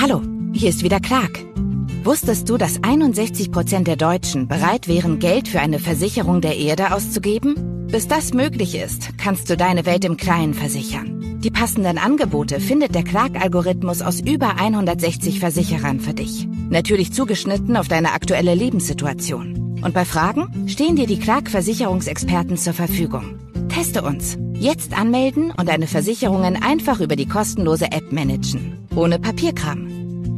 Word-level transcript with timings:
Hallo, 0.00 0.22
hier 0.54 0.70
ist 0.70 0.82
wieder 0.82 0.98
Clark. 0.98 1.44
Wusstest 2.04 2.48
du, 2.48 2.56
dass 2.56 2.82
61 2.82 3.52
Prozent 3.52 3.86
der 3.86 3.96
Deutschen 3.96 4.48
bereit 4.48 4.88
wären, 4.88 5.18
Geld 5.18 5.46
für 5.46 5.60
eine 5.60 5.78
Versicherung 5.78 6.40
der 6.40 6.56
Erde 6.56 6.94
auszugeben? 6.94 7.86
Bis 7.92 8.08
das 8.08 8.32
möglich 8.32 8.74
ist, 8.74 9.18
kannst 9.18 9.50
du 9.50 9.58
deine 9.58 9.84
Welt 9.84 10.06
im 10.06 10.16
Kleinen 10.16 10.54
versichern. 10.54 11.38
Die 11.44 11.50
passenden 11.50 11.98
Angebote 11.98 12.60
findet 12.60 12.94
der 12.94 13.04
Clark-Algorithmus 13.04 14.00
aus 14.00 14.20
über 14.20 14.58
160 14.58 15.38
Versicherern 15.38 16.00
für 16.00 16.14
dich. 16.14 16.48
Natürlich 16.70 17.12
zugeschnitten 17.12 17.76
auf 17.76 17.88
deine 17.88 18.12
aktuelle 18.12 18.54
Lebenssituation. 18.54 19.82
Und 19.84 19.92
bei 19.92 20.06
Fragen 20.06 20.66
stehen 20.66 20.96
dir 20.96 21.06
die 21.06 21.18
Clark-Versicherungsexperten 21.18 22.56
zur 22.56 22.72
Verfügung. 22.72 23.38
Teste 23.68 24.00
uns. 24.00 24.38
Jetzt 24.54 24.98
anmelden 24.98 25.52
und 25.54 25.68
deine 25.68 25.86
Versicherungen 25.86 26.62
einfach 26.62 27.00
über 27.00 27.16
die 27.16 27.28
kostenlose 27.28 27.92
App 27.92 28.12
managen. 28.12 28.79
Ohne 28.96 29.18
Papierkram. 29.18 29.86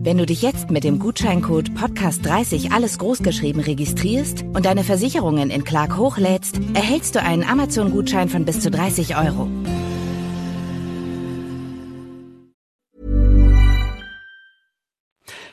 Wenn 0.05 0.19
du 0.19 0.27
dich 0.27 0.43
jetzt 0.43 0.71
mit 0.71 0.85
dem 0.85 0.99
Gutscheincode 0.99 1.71
Podcast30 1.71 2.73
alles 2.73 2.99
großgeschrieben 2.99 3.63
registrierst 3.63 4.43
und 4.53 4.67
deine 4.67 4.85
Versicherungen 4.85 5.49
in 5.51 5.65
Clark 5.65 5.97
hochlädst, 5.97 6.61
erhältst 6.75 7.15
du 7.15 7.23
einen 7.23 7.45
Amazon-Gutschein 7.45 8.29
von 8.29 8.45
bis 8.45 8.61
zu 8.61 8.71
30 8.71 9.17
Euro. 9.17 9.49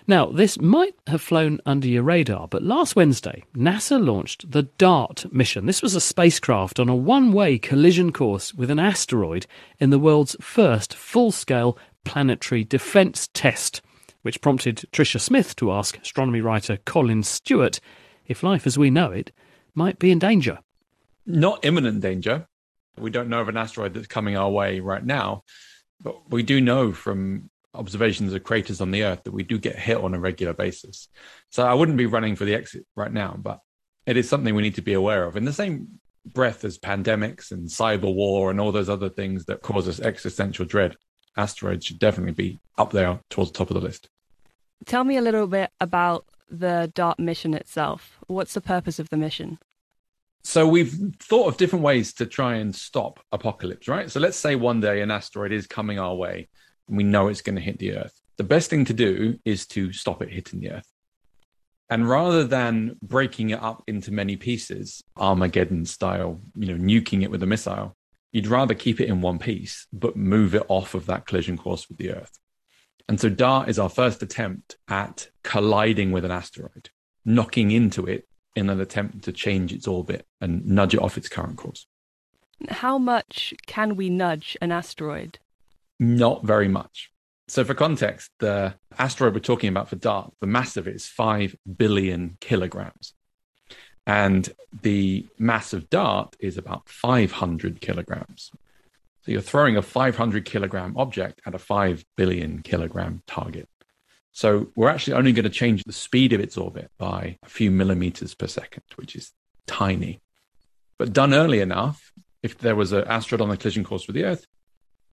Now, 0.09 0.26
this 0.31 0.59
might 0.59 0.95
have 1.05 1.21
flown 1.21 1.62
under 1.68 1.88
your 1.88 2.02
radar, 2.02 2.48
but 2.48 2.63
last 2.63 2.95
Wednesday, 2.95 3.43
NASA 3.55 4.04
launched 4.04 4.52
the 4.52 4.63
DART 4.63 5.31
mission. 5.31 5.68
This 5.68 5.84
was 5.84 5.93
a 5.93 6.02
spacecraft 6.02 6.79
on 6.79 6.90
a 6.90 6.95
one 6.95 7.31
way 7.31 7.59
collision 7.59 8.12
course 8.12 8.52
with 8.52 8.71
an 8.71 8.79
asteroid 8.79 9.45
in 9.77 9.91
the 9.91 9.99
world's 9.99 10.35
first 10.41 10.95
full 10.95 11.31
scale 11.31 11.77
planetary 12.05 12.63
defence 12.63 13.30
test, 13.34 13.81
which 14.21 14.41
prompted 14.41 14.85
Tricia 14.91 15.20
Smith 15.20 15.55
to 15.57 15.71
ask 15.71 15.98
astronomy 15.98 16.41
writer 16.41 16.77
Colin 16.85 17.23
Stuart 17.23 17.79
if 18.27 18.43
life 18.43 18.68
as 18.68 18.77
we 18.77 18.90
know 18.90 19.12
it 19.12 19.32
might 19.73 19.99
be 19.99 20.12
in 20.12 20.20
danger. 20.20 20.60
Not 21.26 21.63
imminent 21.63 22.01
danger. 22.01 22.48
We 22.98 23.12
don't 23.12 23.29
know 23.29 23.41
of 23.41 23.49
an 23.49 23.57
asteroid 23.57 23.93
that's 23.93 24.07
coming 24.07 24.35
our 24.35 24.49
way 24.49 24.79
right 24.79 25.04
now, 25.04 25.43
but 26.01 26.29
we 26.29 26.43
do 26.43 26.60
know 26.60 26.91
from 26.91 27.49
observations 27.73 28.34
of 28.34 28.43
craters 28.43 28.82
on 28.82 28.91
the 28.91 29.04
Earth 29.04 29.23
that 29.23 29.32
we 29.32 29.43
do 29.43 29.57
get 29.57 29.77
hit 29.77 29.98
on 29.98 30.13
a 30.13 30.20
regular 30.20 30.54
basis. 30.54 31.07
So 31.49 31.66
I 31.66 31.73
wouldn't 31.73 31.98
be 31.98 32.07
running 32.07 32.35
for 32.35 32.45
the 32.45 32.55
exit 32.55 32.85
right 32.95 33.12
now, 33.12 33.35
but 33.38 33.60
it 34.05 34.18
is 34.18 34.27
something 34.27 34.55
we 34.55 34.63
need 34.63 34.76
to 34.76 34.82
be 34.82 34.93
aware 34.93 35.26
of. 35.26 35.38
In 35.38 35.45
the 35.45 35.54
same 35.54 35.99
breath 36.26 36.66
as 36.66 36.77
pandemics 36.77 37.51
and 37.51 37.68
cyber 37.68 38.13
war 38.13 38.51
and 38.51 38.60
all 38.60 38.71
those 38.71 38.90
other 38.90 39.10
things 39.10 39.45
that 39.45 39.62
cause 39.62 39.88
us 39.88 39.99
existential 39.99 40.66
dread, 40.66 40.95
asteroids 41.40 41.85
should 41.85 41.99
definitely 41.99 42.34
be 42.34 42.59
up 42.77 42.91
there 42.91 43.20
towards 43.29 43.51
the 43.51 43.57
top 43.57 43.70
of 43.70 43.76
the 43.76 43.82
list. 43.82 44.09
Tell 44.85 45.04
me 45.04 45.18
a 45.18 45.21
little 45.21 45.48
bit 45.48 45.71
about 45.82 46.26
the 46.49 46.91
DART 46.93 47.20
mission 47.20 47.54
itself. 47.54 48.18
What's 48.27 48.54
the 48.54 48.62
purpose 48.62 48.99
of 48.99 49.09
the 49.09 49.18
mission? 49.18 49.60
So 50.43 50.67
we've 50.67 51.13
thought 51.20 51.48
of 51.48 51.57
different 51.57 51.84
ways 51.84 52.13
to 52.13 52.26
try 52.26 52.55
and 52.55 52.73
stop 52.73 53.20
apocalypse, 53.32 53.87
right? 53.87 54.10
So 54.10 54.20
let's 54.20 54.37
say 54.37 54.55
one 54.55 54.79
day 54.79 55.01
an 55.01 55.12
asteroid 55.12 55.51
is 55.51 55.67
coming 55.67 55.99
our 55.99 56.15
way 56.15 56.48
and 56.87 56.98
we 56.98 57.04
know 57.04 57.27
it's 57.27 57.41
going 57.41 57.55
to 57.55 57.62
hit 57.62 57.79
the 57.79 57.98
Earth. 57.98 58.20
The 58.37 58.43
best 58.43 58.70
thing 58.70 58.85
to 58.85 58.93
do 58.93 59.37
is 59.43 59.67
to 59.67 59.91
stop 59.91 60.21
it 60.21 60.32
hitting 60.32 60.62
the 60.62 60.71
Earth. 60.71 60.91
And 61.90 62.07
rather 62.07 62.43
than 62.43 62.98
breaking 63.01 63.49
it 63.49 63.62
up 63.62 63.84
into 63.87 64.12
many 64.12 64.38
pieces, 64.38 65.03
Armageddon 65.17 65.85
style, 65.85 66.40
you 66.56 66.67
know, 66.67 66.81
nuking 66.81 67.23
it 67.23 67.31
with 67.31 67.44
a 67.44 67.47
missile, 67.47 67.95
you'd 68.31 68.47
rather 68.47 68.74
keep 68.74 69.00
it 69.00 69.08
in 69.08 69.22
one 69.22 69.40
piece, 69.40 69.88
but 69.91 70.16
move 70.16 70.53
it 70.56 70.66
off 70.68 70.94
of 70.94 71.06
that 71.08 71.25
collision 71.25 71.58
course 71.58 71.88
with 71.88 71.97
the 71.97 72.12
Earth. 72.12 72.40
And 73.08 73.19
so 73.19 73.28
DART 73.30 73.69
is 73.69 73.80
our 73.80 73.90
first 73.90 74.22
attempt 74.22 74.78
at 74.88 75.30
colliding 75.44 76.12
with 76.12 76.25
an 76.25 76.31
asteroid, 76.31 76.90
knocking 77.25 77.72
into 77.72 78.06
it 78.06 78.28
in 78.56 78.69
an 78.69 78.80
attempt 78.80 79.24
to 79.24 79.31
change 79.31 79.74
its 79.74 79.88
orbit 79.88 80.28
and 80.40 80.66
nudge 80.66 80.94
it 80.94 81.01
off 81.01 81.18
its 81.18 81.29
current 81.29 81.57
course. 81.57 81.88
How 82.68 82.97
much 82.97 83.53
can 83.66 83.95
we 83.95 84.09
nudge 84.09 84.57
an 84.62 84.72
asteroid? 84.72 85.39
Not 86.00 86.44
very 86.44 86.68
much. 86.68 87.09
So, 87.47 87.63
for 87.63 87.73
context, 87.73 88.29
the 88.39 88.75
asteroid 89.00 89.34
we're 89.34 89.39
talking 89.39 89.69
about 89.69 89.89
for 89.89 89.95
DART, 89.95 90.34
the 90.39 90.45
mass 90.45 90.78
of 90.78 90.88
it 90.88 90.95
is 90.95 91.07
5 91.07 91.56
billion 91.78 92.38
kilograms. 92.39 93.16
And 94.09 94.49
the 94.81 95.27
mass 95.37 95.71
of 95.71 95.87
DART 95.91 96.35
is 96.39 96.57
about 96.57 96.89
500 96.89 97.79
kilograms. 97.79 98.49
So, 99.21 99.31
you're 99.31 99.39
throwing 99.39 99.77
a 99.77 99.83
500 99.83 100.45
kilogram 100.45 100.97
object 100.97 101.41
at 101.45 101.53
a 101.53 101.59
5 101.59 102.03
billion 102.17 102.63
kilogram 102.63 103.21
target. 103.27 103.69
So, 104.31 104.71
we're 104.75 104.89
actually 104.89 105.13
only 105.13 105.31
going 105.31 105.43
to 105.43 105.51
change 105.51 105.83
the 105.83 105.93
speed 105.93 106.33
of 106.33 106.39
its 106.39 106.57
orbit 106.57 106.89
by 106.97 107.37
a 107.43 107.49
few 107.49 107.69
millimeters 107.69 108.33
per 108.33 108.47
second, 108.47 108.81
which 108.95 109.15
is 109.15 109.31
tiny. 109.67 110.21
But 110.97 111.13
done 111.13 111.35
early 111.35 111.59
enough, 111.59 112.11
if 112.41 112.57
there 112.57 112.75
was 112.75 112.91
an 112.93 113.03
asteroid 113.03 113.41
on 113.41 113.49
the 113.49 113.57
collision 113.57 113.83
course 113.83 114.07
with 114.07 114.15
the 114.15 114.23
Earth, 114.23 114.47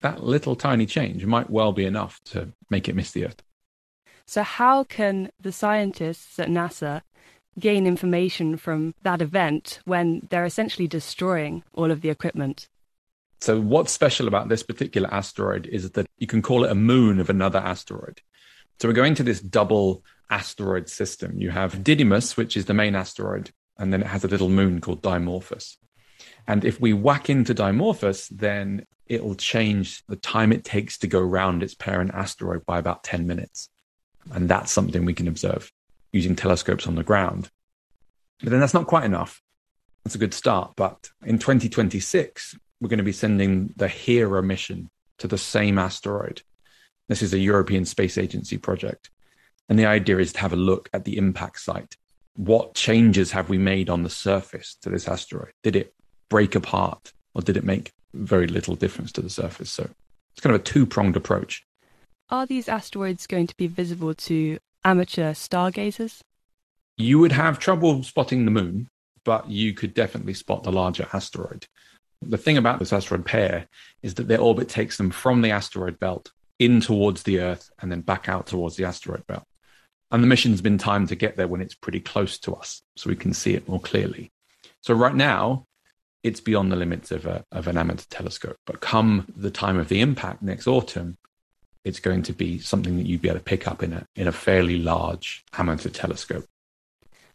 that 0.00 0.24
little 0.24 0.56
tiny 0.56 0.86
change 0.86 1.26
might 1.26 1.50
well 1.50 1.72
be 1.72 1.84
enough 1.84 2.18
to 2.32 2.54
make 2.70 2.88
it 2.88 2.96
miss 2.96 3.10
the 3.10 3.26
Earth. 3.26 3.42
So, 4.26 4.42
how 4.42 4.84
can 4.84 5.28
the 5.38 5.52
scientists 5.52 6.38
at 6.38 6.48
NASA 6.48 7.02
gain 7.58 7.86
information 7.86 8.56
from 8.56 8.94
that 9.02 9.22
event 9.22 9.80
when 9.84 10.26
they're 10.30 10.44
essentially 10.44 10.86
destroying 10.86 11.62
all 11.72 11.90
of 11.90 12.00
the 12.00 12.10
equipment? 12.10 12.68
So, 13.40 13.60
what's 13.60 13.92
special 13.92 14.28
about 14.28 14.48
this 14.48 14.62
particular 14.62 15.12
asteroid 15.12 15.66
is 15.66 15.90
that 15.92 16.06
you 16.18 16.26
can 16.26 16.42
call 16.42 16.64
it 16.64 16.70
a 16.70 16.74
moon 16.74 17.20
of 17.20 17.28
another 17.28 17.58
asteroid. 17.58 18.20
So, 18.80 18.88
we're 18.88 18.94
going 18.94 19.14
to 19.16 19.22
this 19.22 19.40
double 19.40 20.02
asteroid 20.30 20.88
system. 20.88 21.40
You 21.40 21.50
have 21.50 21.74
Didymos, 21.74 22.36
which 22.36 22.56
is 22.56 22.64
the 22.64 22.74
main 22.74 22.94
asteroid, 22.94 23.52
and 23.78 23.92
then 23.92 24.00
it 24.00 24.08
has 24.08 24.24
a 24.24 24.28
little 24.28 24.48
moon 24.48 24.80
called 24.80 25.02
Dimorphos. 25.02 25.76
And 26.46 26.64
if 26.64 26.80
we 26.80 26.92
whack 26.92 27.28
into 27.28 27.54
Dimorphos, 27.54 28.28
then 28.30 28.86
it'll 29.06 29.34
change 29.34 30.04
the 30.08 30.16
time 30.16 30.52
it 30.52 30.64
takes 30.64 30.98
to 30.98 31.06
go 31.06 31.20
around 31.20 31.62
its 31.62 31.74
parent 31.74 32.12
asteroid 32.14 32.64
by 32.66 32.78
about 32.78 33.04
10 33.04 33.26
minutes. 33.26 33.68
And 34.32 34.48
that's 34.48 34.72
something 34.72 35.04
we 35.04 35.14
can 35.14 35.28
observe 35.28 35.70
using 36.16 36.36
telescopes 36.36 36.86
on 36.86 36.94
the 36.94 37.04
ground. 37.04 37.50
But 38.40 38.50
then 38.50 38.60
that's 38.60 38.74
not 38.74 38.86
quite 38.86 39.04
enough. 39.04 39.40
That's 40.04 40.14
a 40.14 40.18
good 40.18 40.34
start. 40.34 40.72
But 40.76 41.10
in 41.24 41.38
2026, 41.38 42.56
we're 42.80 42.88
going 42.88 42.98
to 42.98 43.04
be 43.04 43.12
sending 43.12 43.72
the 43.76 43.88
HERA 43.88 44.42
mission 44.42 44.90
to 45.18 45.28
the 45.28 45.38
same 45.38 45.78
asteroid. 45.78 46.42
This 47.08 47.22
is 47.22 47.32
a 47.32 47.38
European 47.38 47.84
Space 47.84 48.18
Agency 48.18 48.58
project. 48.58 49.10
And 49.68 49.78
the 49.78 49.86
idea 49.86 50.18
is 50.18 50.32
to 50.34 50.40
have 50.40 50.52
a 50.52 50.56
look 50.56 50.88
at 50.92 51.04
the 51.04 51.16
impact 51.16 51.60
site. 51.60 51.96
What 52.34 52.74
changes 52.74 53.32
have 53.32 53.48
we 53.48 53.58
made 53.58 53.88
on 53.88 54.02
the 54.02 54.10
surface 54.10 54.76
to 54.82 54.90
this 54.90 55.08
asteroid? 55.08 55.52
Did 55.62 55.76
it 55.76 55.94
break 56.28 56.54
apart 56.54 57.12
or 57.34 57.42
did 57.42 57.56
it 57.56 57.64
make 57.64 57.92
very 58.12 58.46
little 58.46 58.76
difference 58.76 59.10
to 59.12 59.22
the 59.22 59.30
surface? 59.30 59.70
So 59.70 59.88
it's 60.32 60.40
kind 60.40 60.54
of 60.54 60.60
a 60.60 60.64
two 60.64 60.86
pronged 60.86 61.16
approach. 61.16 61.64
Are 62.28 62.46
these 62.46 62.68
asteroids 62.68 63.26
going 63.26 63.46
to 63.46 63.56
be 63.56 63.68
visible 63.68 64.12
to 64.14 64.58
amateur 64.86 65.34
stargazers? 65.34 66.22
You 66.96 67.18
would 67.18 67.32
have 67.32 67.58
trouble 67.58 68.04
spotting 68.04 68.44
the 68.44 68.52
moon, 68.52 68.88
but 69.24 69.50
you 69.50 69.74
could 69.74 69.92
definitely 69.92 70.32
spot 70.32 70.62
the 70.62 70.70
larger 70.70 71.08
asteroid. 71.12 71.66
The 72.22 72.38
thing 72.38 72.56
about 72.56 72.78
this 72.78 72.92
asteroid 72.92 73.26
pair 73.26 73.66
is 74.02 74.14
that 74.14 74.28
their 74.28 74.40
orbit 74.40 74.68
takes 74.68 74.96
them 74.96 75.10
from 75.10 75.42
the 75.42 75.50
asteroid 75.50 75.98
belt 75.98 76.30
in 76.58 76.80
towards 76.80 77.24
the 77.24 77.40
Earth 77.40 77.70
and 77.80 77.90
then 77.90 78.00
back 78.00 78.28
out 78.28 78.46
towards 78.46 78.76
the 78.76 78.84
asteroid 78.84 79.26
belt. 79.26 79.44
And 80.10 80.22
the 80.22 80.28
mission's 80.28 80.62
been 80.62 80.78
timed 80.78 81.08
to 81.08 81.16
get 81.16 81.36
there 81.36 81.48
when 81.48 81.60
it's 81.60 81.74
pretty 81.74 82.00
close 82.00 82.38
to 82.38 82.54
us, 82.54 82.82
so 82.94 83.10
we 83.10 83.16
can 83.16 83.34
see 83.34 83.54
it 83.54 83.68
more 83.68 83.80
clearly. 83.80 84.30
So 84.82 84.94
right 84.94 85.14
now, 85.14 85.66
it's 86.22 86.40
beyond 86.40 86.70
the 86.70 86.76
limits 86.76 87.10
of, 87.10 87.26
a, 87.26 87.44
of 87.50 87.66
an 87.66 87.76
amateur 87.76 88.06
telescope. 88.08 88.56
But 88.64 88.80
come 88.80 89.26
the 89.36 89.50
time 89.50 89.78
of 89.78 89.88
the 89.88 90.00
impact 90.00 90.42
next 90.42 90.68
autumn, 90.68 91.18
it's 91.86 92.00
going 92.00 92.20
to 92.24 92.32
be 92.32 92.58
something 92.58 92.96
that 92.96 93.06
you'd 93.06 93.22
be 93.22 93.28
able 93.28 93.38
to 93.38 93.44
pick 93.44 93.68
up 93.68 93.80
in 93.80 93.92
a, 93.92 94.04
in 94.16 94.26
a 94.26 94.32
fairly 94.32 94.76
large 94.76 95.44
amateur 95.56 95.88
telescope. 95.88 96.44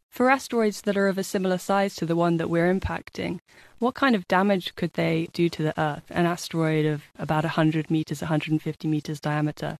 For 0.09 0.29
asteroids 0.29 0.81
that 0.81 0.97
are 0.97 1.07
of 1.07 1.17
a 1.17 1.23
similar 1.23 1.57
size 1.57 1.95
to 1.95 2.05
the 2.05 2.17
one 2.17 2.35
that 2.35 2.49
we're 2.49 2.71
impacting, 2.71 3.39
what 3.79 3.95
kind 3.95 4.13
of 4.13 4.27
damage 4.27 4.75
could 4.75 4.91
they 4.93 5.29
do 5.31 5.47
to 5.47 5.63
the 5.63 5.79
Earth? 5.79 6.03
An 6.09 6.25
asteroid 6.25 6.85
of 6.85 7.03
about 7.17 7.45
100 7.45 7.89
meters, 7.89 8.19
150 8.19 8.87
meters 8.89 9.21
diameter. 9.21 9.77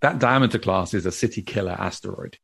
That 0.00 0.18
diameter 0.18 0.58
class 0.58 0.94
is 0.94 1.04
a 1.04 1.12
city 1.12 1.42
killer 1.42 1.76
asteroid. 1.78 2.38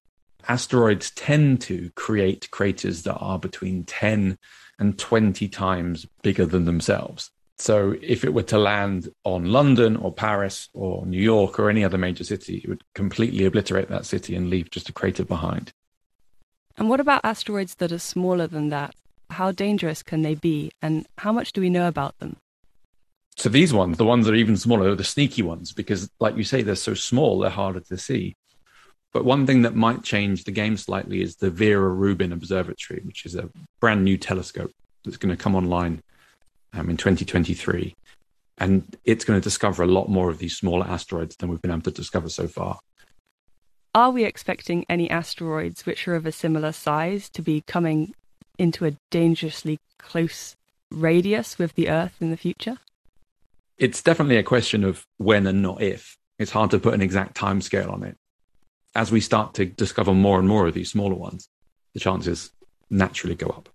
Asteroids 0.48 1.12
tend 1.12 1.62
to 1.62 1.90
create 1.94 2.50
craters 2.50 3.04
that 3.04 3.16
are 3.16 3.38
between 3.38 3.84
10 3.84 4.36
and 4.78 4.98
20 4.98 5.48
times 5.48 6.06
bigger 6.22 6.44
than 6.44 6.66
themselves. 6.66 7.30
So 7.62 7.94
if 8.02 8.24
it 8.24 8.34
were 8.34 8.42
to 8.42 8.58
land 8.58 9.12
on 9.22 9.44
London 9.44 9.94
or 9.94 10.12
Paris 10.12 10.68
or 10.74 11.06
New 11.06 11.22
York 11.22 11.60
or 11.60 11.70
any 11.70 11.84
other 11.84 11.96
major 11.96 12.24
city, 12.24 12.56
it 12.56 12.68
would 12.68 12.82
completely 12.92 13.44
obliterate 13.44 13.88
that 13.88 14.04
city 14.04 14.34
and 14.34 14.50
leave 14.50 14.68
just 14.68 14.88
a 14.88 14.92
crater 14.92 15.24
behind. 15.24 15.72
And 16.76 16.88
what 16.88 16.98
about 16.98 17.20
asteroids 17.22 17.76
that 17.76 17.92
are 17.92 18.00
smaller 18.00 18.48
than 18.48 18.70
that? 18.70 18.96
How 19.30 19.52
dangerous 19.52 20.02
can 20.02 20.22
they 20.22 20.34
be, 20.34 20.72
and 20.82 21.06
how 21.18 21.30
much 21.30 21.52
do 21.52 21.60
we 21.60 21.70
know 21.70 21.86
about 21.86 22.18
them? 22.18 22.36
So 23.36 23.48
these 23.48 23.72
ones, 23.72 23.96
the 23.96 24.04
ones 24.04 24.26
that 24.26 24.32
are 24.32 24.44
even 24.44 24.56
smaller, 24.56 24.90
are 24.90 24.96
the 24.96 25.04
sneaky 25.04 25.42
ones 25.42 25.72
because, 25.72 26.10
like 26.18 26.36
you 26.36 26.42
say, 26.42 26.62
they're 26.62 26.74
so 26.74 26.94
small, 26.94 27.38
they're 27.38 27.50
harder 27.50 27.78
to 27.78 27.96
see. 27.96 28.34
But 29.12 29.24
one 29.24 29.46
thing 29.46 29.62
that 29.62 29.76
might 29.76 30.02
change 30.02 30.42
the 30.42 30.50
game 30.50 30.76
slightly 30.76 31.22
is 31.22 31.36
the 31.36 31.50
Vera 31.50 31.90
Rubin 31.90 32.32
Observatory, 32.32 33.02
which 33.04 33.24
is 33.24 33.36
a 33.36 33.48
brand 33.78 34.02
new 34.02 34.18
telescope 34.18 34.72
that's 35.04 35.16
going 35.16 35.34
to 35.34 35.40
come 35.40 35.54
online 35.54 36.02
um, 36.72 36.90
in 36.90 36.96
2023. 36.96 37.94
And 38.58 38.96
it's 39.04 39.24
going 39.24 39.40
to 39.40 39.42
discover 39.44 39.82
a 39.82 39.86
lot 39.86 40.08
more 40.08 40.30
of 40.30 40.38
these 40.38 40.56
smaller 40.56 40.86
asteroids 40.86 41.36
than 41.36 41.48
we've 41.48 41.62
been 41.62 41.70
able 41.70 41.82
to 41.82 41.90
discover 41.90 42.28
so 42.28 42.46
far. 42.46 42.78
Are 43.94 44.10
we 44.10 44.24
expecting 44.24 44.86
any 44.88 45.10
asteroids 45.10 45.84
which 45.84 46.08
are 46.08 46.14
of 46.14 46.26
a 46.26 46.32
similar 46.32 46.72
size 46.72 47.28
to 47.30 47.42
be 47.42 47.62
coming 47.66 48.14
into 48.58 48.86
a 48.86 48.96
dangerously 49.10 49.78
close 49.98 50.56
radius 50.90 51.58
with 51.58 51.74
the 51.74 51.88
Earth 51.88 52.16
in 52.20 52.30
the 52.30 52.36
future? 52.36 52.78
It's 53.78 54.02
definitely 54.02 54.36
a 54.36 54.42
question 54.42 54.84
of 54.84 55.06
when 55.18 55.46
and 55.46 55.62
not 55.62 55.82
if. 55.82 56.16
It's 56.38 56.52
hard 56.52 56.70
to 56.70 56.78
put 56.78 56.94
an 56.94 57.02
exact 57.02 57.36
timescale 57.36 57.92
on 57.92 58.02
it. 58.02 58.16
As 58.94 59.10
we 59.10 59.20
start 59.20 59.54
to 59.54 59.66
discover 59.66 60.14
more 60.14 60.38
and 60.38 60.46
more 60.46 60.66
of 60.66 60.74
these 60.74 60.90
smaller 60.90 61.14
ones, 61.14 61.48
the 61.94 62.00
chances 62.00 62.52
naturally 62.90 63.34
go 63.34 63.46
up. 63.48 63.68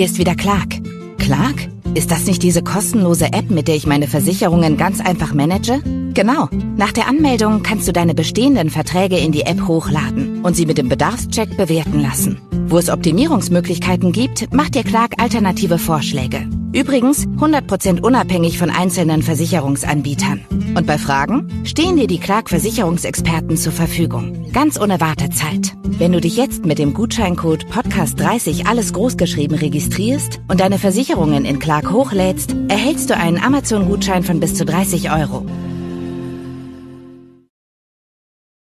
Hier 0.00 0.06
ist 0.06 0.16
wieder 0.16 0.34
Clark. 0.34 0.76
Clark? 1.18 1.68
Ist 1.94 2.10
das 2.10 2.24
nicht 2.24 2.42
diese 2.42 2.62
kostenlose 2.62 3.34
App, 3.34 3.50
mit 3.50 3.68
der 3.68 3.76
ich 3.76 3.86
meine 3.86 4.08
Versicherungen 4.08 4.78
ganz 4.78 4.98
einfach 4.98 5.34
manage? 5.34 5.82
Genau. 6.14 6.48
Nach 6.78 6.90
der 6.90 7.06
Anmeldung 7.06 7.62
kannst 7.62 7.86
du 7.86 7.92
deine 7.92 8.14
bestehenden 8.14 8.70
Verträge 8.70 9.18
in 9.18 9.30
die 9.30 9.42
App 9.42 9.68
hochladen 9.68 10.40
und 10.42 10.56
sie 10.56 10.64
mit 10.64 10.78
dem 10.78 10.88
Bedarfscheck 10.88 11.54
bewerten 11.54 12.00
lassen. 12.00 12.40
Wo 12.68 12.78
es 12.78 12.88
Optimierungsmöglichkeiten 12.88 14.12
gibt, 14.12 14.54
macht 14.54 14.74
dir 14.74 14.84
Clark 14.84 15.20
alternative 15.20 15.76
Vorschläge. 15.76 16.48
Übrigens 16.72 17.26
100% 17.26 18.00
unabhängig 18.00 18.58
von 18.58 18.70
einzelnen 18.70 19.22
Versicherungsanbietern. 19.22 20.44
Und 20.76 20.86
bei 20.86 20.98
Fragen 20.98 21.48
stehen 21.64 21.96
dir 21.96 22.06
die 22.06 22.20
Clark 22.20 22.48
Versicherungsexperten 22.48 23.56
zur 23.56 23.72
Verfügung. 23.72 24.50
Ganz 24.52 24.80
ohne 24.80 25.00
Wartezeit. 25.00 25.74
Wenn 25.84 26.12
du 26.12 26.20
dich 26.20 26.36
jetzt 26.36 26.64
mit 26.64 26.78
dem 26.78 26.94
Gutscheincode 26.94 27.66
Podcast30 27.66 28.68
alles 28.68 28.92
großgeschrieben 28.92 29.58
registrierst 29.58 30.40
und 30.48 30.60
deine 30.60 30.78
Versicherungen 30.78 31.44
in 31.44 31.58
Clark 31.58 31.90
hochlädst, 31.90 32.54
erhältst 32.68 33.10
du 33.10 33.16
einen 33.16 33.42
Amazon-Gutschein 33.42 34.22
von 34.22 34.38
bis 34.38 34.54
zu 34.54 34.64
30 34.64 35.10
Euro. 35.10 35.44